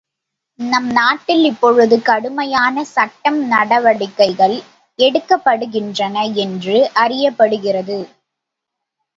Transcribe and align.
நம் 0.59 0.87
நாட்டில் 0.91 1.43
இப்பொழுது 1.43 2.01
கடுமையான 2.01 2.83
சட்டம் 2.85 3.39
நடவடிக்கைகள் 3.47 4.55
எடுக்கப்படுகின்றன 4.99 6.35
என்று 6.35 6.77
அறியப்படுகிறது. 6.95 7.99